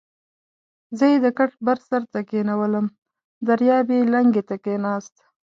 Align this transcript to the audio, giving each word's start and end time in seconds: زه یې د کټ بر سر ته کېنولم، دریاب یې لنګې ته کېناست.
زه 0.97 1.05
یې 1.11 1.17
د 1.25 1.27
کټ 1.37 1.51
بر 1.65 1.77
سر 1.87 2.01
ته 2.11 2.19
کېنولم، 2.29 2.85
دریاب 3.47 3.87
یې 3.95 4.01
لنګې 4.13 4.43
ته 4.49 4.55
کېناست. 4.63 5.15